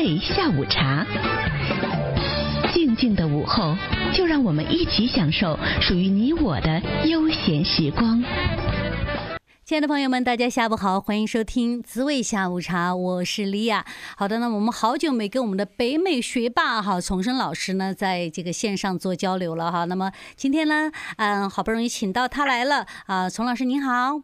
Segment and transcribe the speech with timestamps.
[0.00, 1.04] 味下午茶。
[2.72, 3.76] 静静的午后，
[4.14, 8.24] 就让我们一起享受属于你我的悠闲时光。
[9.62, 13.84] 亲爱的朋友们，大家下午好，欢迎收听滋味下午茶，我是莉亚。
[14.16, 19.84] 好的，那我们好久没跟我们的北美学霸哈丛生老师呢，在这个线上做交流了哈。
[19.84, 24.22] 那么今天呢，嗯，好不容易请到他来了啊，丛老师您好。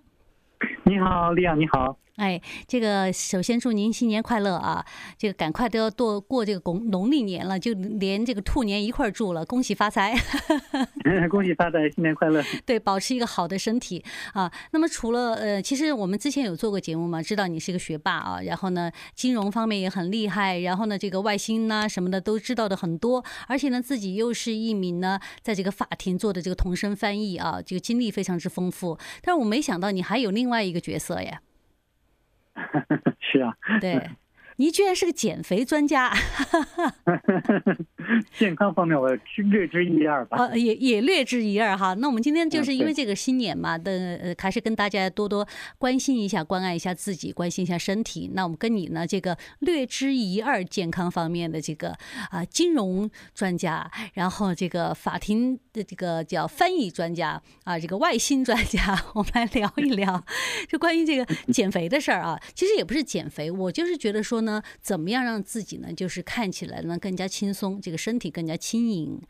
[0.84, 1.98] 你好，莉亚你好。
[2.17, 4.83] 哎，这个首先祝您新年快乐啊！
[5.19, 10.15] 这个赶快都要过过这个农农历年了，就连这个兔年一块儿祝了，恭喜发财！
[11.30, 12.43] 恭喜发财，新年快乐！
[12.65, 14.02] 对，保持一个好的身体
[14.33, 14.51] 啊。
[14.71, 28.98] 那么除了呃，其实我们之前有做过节目嘛，知道你是一个学霸啊，然后呢，金融方面也很厉害，然后呢，这个外星呐什么的都知道的很多，而且呢，自己又是一名呢，在这个法庭做的这个同声翻译啊，这个经历非常之丰富。
[29.21, 31.43] 但是我没想到你还有另外一个角色呀。
[33.20, 34.10] 是啊，对。
[34.59, 36.10] 你居然是个减肥专家，
[38.38, 39.09] 健康方面我
[39.51, 40.54] 略知一二吧。
[40.57, 41.93] 也也略知一二哈。
[41.95, 48.30] 那我们今天就是因为这个新年嘛的，呃，还是跟大家多多关心一下、关爱一下自己，关心一下身体。
[48.32, 51.90] 那我们跟你呢，这个略知一二健康方面的这个
[52.30, 60.24] 啊金融专家，然后这个法庭的这个叫翻译专家啊，这个外星专家， 我们来聊一聊，
[60.68, 62.40] 就关于这个减肥的事儿啊。
[62.54, 64.37] 其实也不是减肥，我就是觉得说。
[64.47, 69.21] 呢，怎么样让自己呢，就是看起来呢更加轻松，这个身体更加轻盈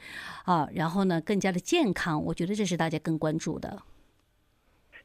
[0.45, 3.83] 啊，然后呢更加的健康，我觉得这是大家更关注的。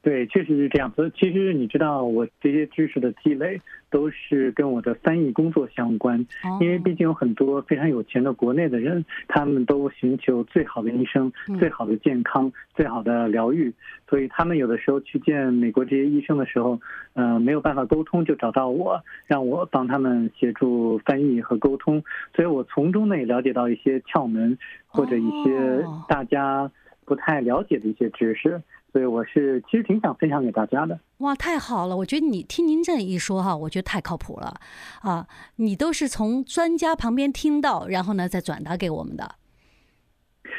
[0.03, 1.11] 对，确实是这样子。
[1.15, 6.25] 其实你知道，我这些知识的积累都是跟我的翻译工作相关。
[6.59, 13.71] 因为毕竟有很多非常有钱的国内的人，他们都寻求最好的医生、最好的健康、最好的疗愈，
[14.09, 16.81] 所以他们有的时候去见美国这些医生的时候，
[17.13, 22.03] 呃，没有办法沟通，就找到我，让我帮他们协助翻译和沟通。
[22.35, 26.71] 所以我从中呢也了解到一些窍门，或者一些大家
[27.05, 28.59] 不太了解的一些知识。
[28.91, 30.99] 所以我是其实挺想分享给大家的。
[31.19, 31.95] 哇，太好了！
[31.95, 34.59] 我觉得你听您这一说哈，我觉得太靠谱了
[35.01, 35.27] 啊！
[35.57, 39.35] 你都是从专家旁边听到，然后呢再转达给我们的。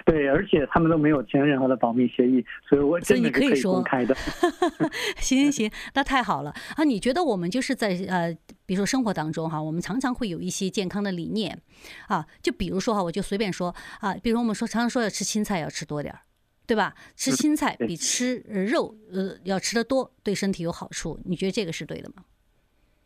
[0.07, 4.15] 对，而且他们都没有签任何的保密协议，所以我真的是可以公开的。
[5.19, 6.85] 行行行，那太好了啊！
[6.85, 11.61] 你觉得我们就是在呃，比如说生活当中哈，我们常常会有一些健康的理念
[12.09, 16.21] 啊，就比如说哈，我就随便说啊，比如我们说常常说要吃青菜，要吃多点儿。
[16.73, 16.95] 对吧？
[17.15, 18.39] 吃青菜比吃
[18.71, 21.21] 肉呃要吃得多，对身体有好处。
[21.27, 22.25] 你觉得这个是对的吗？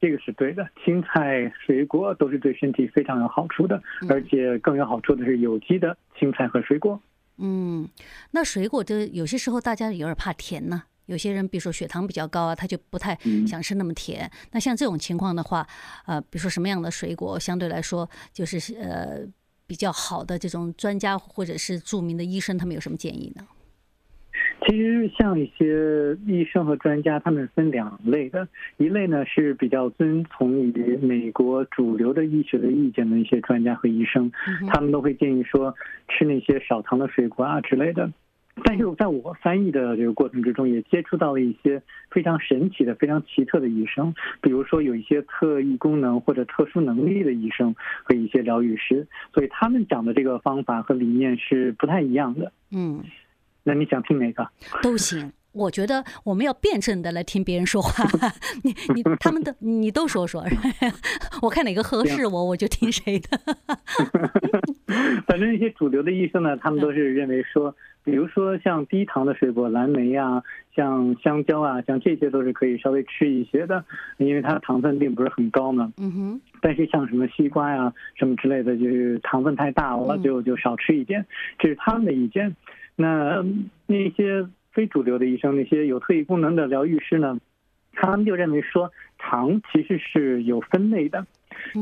[0.00, 7.02] 这个是对的，青菜、水果都是对身体非常有好处的，而且更有好处的是有机的青菜和水果。
[7.38, 7.88] 嗯，
[8.30, 10.84] 那水果就有些时候大家有点怕甜呢。
[11.06, 13.18] 有些人比如说血糖比较高啊，他就不太
[13.48, 14.30] 想吃那么甜。
[14.52, 15.66] 那像这种情况的话，
[16.06, 19.26] 呃，比如说什么样的水果相对来说就是呃。
[19.68, 23.44] 比较好的这种专家或者是著名的医生，他们有什么建议呢？
[24.66, 34.32] 其实像一些医生和专家，他们分两类的，一类呢是比较遵从于美国主流的医学的意见的一些专家和医生，
[34.68, 35.74] 他们都会建议说
[36.08, 38.10] 吃那些少糖的水果啊之类的。
[38.64, 52.50] 但是在我翻译的这个过程之中，也接触到了一些非常神奇的、非常奇特的医生，比如说有一些特异功能或者特殊能力的医生和一些疗愈师，所以他们讲的这个方法和理念是不太一样的。
[52.72, 53.04] 嗯，
[53.66, 54.48] 那你想听哪个？
[54.80, 55.32] 都行。
[55.52, 58.04] 我觉得我们要辩证的来听别人说话，
[58.62, 60.44] 你你他们的你都说说，
[61.40, 63.40] 我看哪个合适我我就听谁的。
[65.26, 67.74] 反正一些主流的医生呢，他们都是认为说，
[68.04, 70.42] 比如说像低糖的水果，蓝莓啊，
[70.74, 73.82] 像香蕉啊，像这些都是可以稍微吃一些的，
[74.18, 75.90] 因为它糖分并不是很高嘛。
[75.96, 76.40] 嗯哼。
[76.60, 81.24] 但是像什么西瓜呀、什么之类的，就是糖分太大了，就就少吃一点。
[81.58, 82.54] 这是他们的意见。
[82.96, 83.44] 那
[83.86, 84.48] 那些。
[84.72, 87.38] 非主流的医生，那些有特异功能的疗愈师呢，
[87.94, 91.26] 他们就认为说，糖其实是有分类的，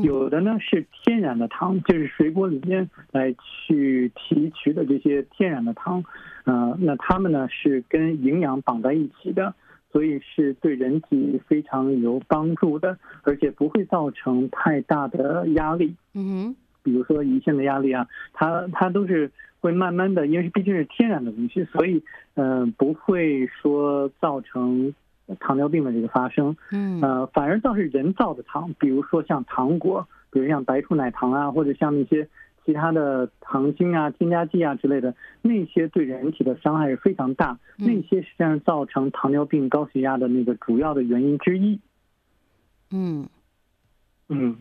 [0.01, 3.35] 有的呢是天然的糖，就是水果里面来
[3.67, 6.05] 去提取的这些天然的糖，
[6.45, 9.53] 呃，那他们呢是跟营养绑在一起的，
[9.91, 15.93] 所以是对人体非常有帮助的，而且不会造成太大的压力。
[16.13, 19.29] 嗯哼，比如说胰腺的压力啊，它它都是。
[19.65, 22.03] 会慢慢的，因为毕竟是天然的东西，所以
[22.35, 24.93] 嗯、呃，不会说造成
[25.39, 26.55] 糖尿病的这个发生。
[26.71, 32.27] 嗯，呃，反而倒是人造的糖，比如说像糖果，比如像白兔奶糖啊，或者像那些
[32.63, 41.79] 其他的糖精啊、添加剂啊之类的，那些对人体的伤害是非常大，那些实际上造成糖尿病、高血压的那个主要的原因之一。
[42.91, 43.27] 嗯
[44.29, 44.57] 嗯。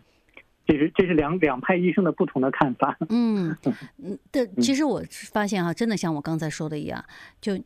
[0.78, 2.96] 这是是这是两两派医生的不同的看法。
[3.08, 3.56] 嗯
[4.02, 7.04] 嗯，但，其实我发现哈，真的像我刚才说的一样，
[7.40, 7.60] 就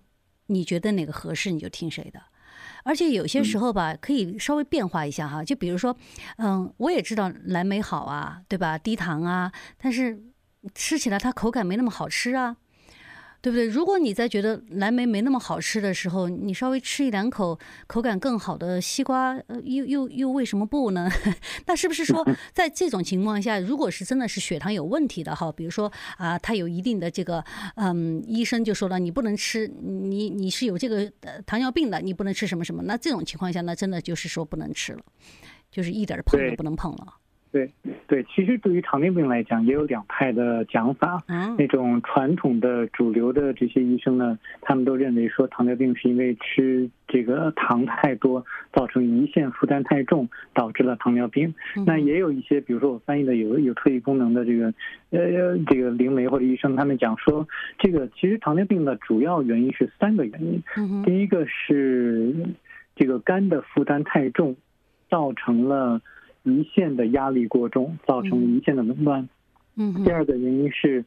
[0.46, 2.20] 你觉得哪个合适你就听谁的，
[2.84, 5.42] 而且有些时候吧，可以稍微变化一下哈。
[5.42, 5.96] 就比如说，
[6.36, 8.76] 嗯，我也知道蓝莓好啊，对吧？
[8.76, 10.20] 低糖啊，但是
[10.74, 12.56] 吃起来它口感没那么好吃啊。
[13.40, 13.66] 对不对？
[13.66, 21.08] 如果你在觉得蓝莓没那么好吃的时候，你稍微吃一两口口感更好的西瓜，呃，又又又为什么不呢？
[21.66, 27.44] 那是不是说，在这种情况下，如果是真的是血糖有问题的哈，比如说啊，他有一定的这个，
[27.76, 31.10] 嗯，医生就说了，你不能吃，你你是有这个
[31.46, 32.82] 糖尿病的，你不能吃什么什么。
[32.82, 35.00] 那这种情况下，那真的就是说不能吃了，
[35.70, 37.14] 就是一点碰都不能碰了。
[37.50, 37.70] 对
[38.06, 41.22] 对，其实对于糖尿病来讲，也有两派的讲法。
[41.28, 51.54] 嗯，那种传统的主流的这些医生呢，他们都认为说糖尿病是因为吃这个糖太多，造成胰腺负担太重，导致了糖尿病。
[51.86, 54.66] 那也有一些，比如说我翻译的有有特异功能的这个
[55.10, 57.48] 呃这个灵媒或者医生，他们讲说，
[57.78, 60.62] 这个其实糖尿病的主要原因是三个原因。
[61.02, 62.34] 第一个是
[62.94, 64.54] 这个肝的负担太重，
[65.08, 66.00] 造成了。
[66.48, 69.28] 胰腺的压力过重，造成胰腺的紊乱。
[69.76, 71.04] 嗯，第二个原因是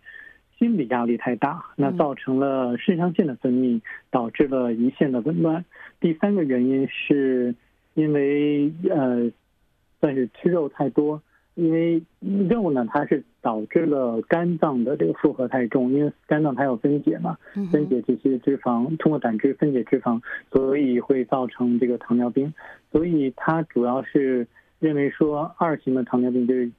[0.58, 5.66] 心理压力太大，那造成了肾上腺的分泌，导致了胰腺的紊乱。
[6.00, 7.54] 第三个原因是
[7.96, 9.30] 因为呃，
[10.00, 11.22] 算是吃肉太多，
[11.56, 12.02] 因为
[12.48, 17.38] 肉呢，它是导致了肝脏的这个负荷太重，因为肝脏它要分解嘛，
[17.72, 22.54] 分解这些脂肪，通过胆汁分解脂肪，所以会造成这个糖尿病。
[22.92, 24.48] 所以它主要是。
[24.82, 26.72] 认为说二型的糖尿病就是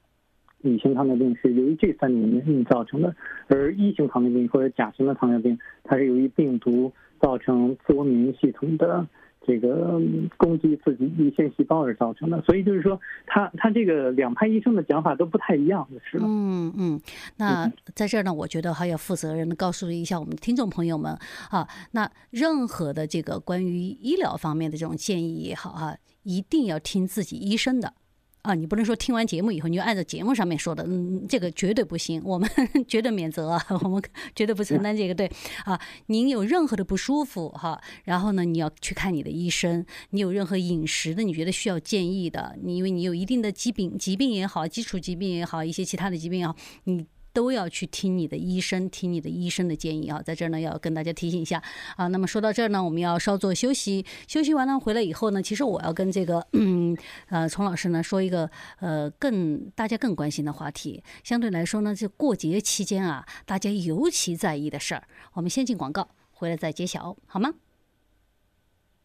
[0.63, 3.15] 乙型糖尿病是由于这三种原因造成的，
[3.47, 9.07] 而一型糖尿病或者甲型的糖尿病，它是由于病毒造成自我免疫系统的
[9.47, 10.01] 这个
[10.37, 12.41] 攻击自己胰腺细胞而造成的。
[12.43, 16.25] 所以就是说，他他这个两派医生的讲法都不太一样，是吧？
[16.27, 17.01] 嗯嗯。
[17.37, 21.17] 那在这儿呢，我觉得还要负责任的告诉一下我们的听众朋友们
[21.51, 25.97] 啊，那任何的这个关于医疗方面的这种建议也好啊。
[26.25, 27.95] 一定要听自己医生的，
[28.43, 32.51] 啊，你不能说听完节目以后你就按照节目上面说的，嗯，这个绝对不行，我们
[32.89, 34.03] 绝对免责，我们
[34.35, 35.31] 绝对不承担这个，对，
[35.65, 47.07] 啊，您有任何的不舒服哈，然后呢，你要去看你的医生，你有任何饮食的你觉得需要建议的，你因为你有一定的疾病，疾病也好，基础疾病也好，一些其他的疾病也好，你。
[47.33, 50.21] 都要去听你的医生，听你的医生的建议啊！
[50.23, 51.63] 在这儿呢，要跟大家提醒一下
[51.97, 52.07] 啊。
[52.09, 56.97] 那么说到这儿呢，我们要稍作休息，休息完了回来以后呢，其实我要跟这个嗯
[57.29, 58.51] 呃丛老师呢说一个
[58.81, 65.05] 呃更大家更关心的话题，相对来说呢，这过节期间啊，大家尤其在意的事儿。
[65.35, 67.55] 我们先进广告，回来再揭晓，好吗？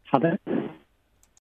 [0.04, 0.38] 好的。